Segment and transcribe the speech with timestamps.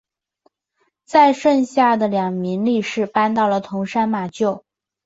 [1.05, 4.63] 其剩下的两名力士搬到了桐山马厩。